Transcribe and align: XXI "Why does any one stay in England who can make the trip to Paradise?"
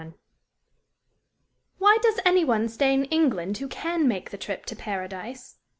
XXI 0.01 0.13
"Why 1.77 1.97
does 2.01 2.19
any 2.25 2.43
one 2.43 2.67
stay 2.69 2.91
in 2.91 3.05
England 3.05 3.59
who 3.59 3.67
can 3.67 4.07
make 4.07 4.31
the 4.31 4.37
trip 4.39 4.65
to 4.65 4.75
Paradise?" 4.75 5.57